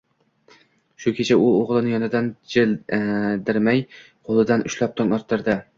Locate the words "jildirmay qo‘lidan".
2.55-4.71